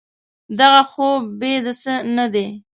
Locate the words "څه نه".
1.81-2.25